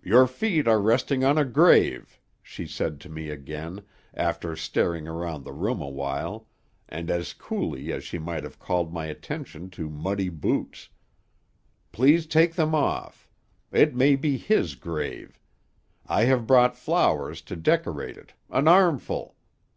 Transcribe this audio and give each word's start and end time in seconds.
"'Your 0.00 0.28
feet 0.28 0.68
are 0.68 0.80
resting 0.80 1.24
on 1.24 1.36
a 1.36 1.44
grave,' 1.44 2.20
she 2.40 2.68
said 2.68 3.00
to 3.00 3.08
me 3.08 3.30
again, 3.30 3.82
after 4.14 4.54
staring 4.54 5.08
around 5.08 5.42
the 5.42 5.52
room 5.52 5.82
awhile, 5.82 6.46
and 6.88 7.10
as 7.10 7.32
coolly 7.32 7.92
as 7.92 8.04
she 8.04 8.16
might 8.16 8.44
have 8.44 8.60
called 8.60 8.92
my 8.92 9.06
attention 9.06 9.68
to 9.70 9.90
muddy 9.90 10.28
boots. 10.28 10.88
'Please 11.90 12.28
take 12.28 12.54
them 12.54 12.76
off. 12.76 13.28
It 13.72 13.92
may 13.92 14.14
be 14.14 14.36
his 14.36 14.76
grave. 14.76 15.40
I 16.06 16.26
have 16.26 16.46
brought 16.46 16.76
flowers 16.76 17.42
to 17.42 17.56
decorate 17.56 18.16
it; 18.16 18.34
an 18.50 18.68
armful. 18.68 19.34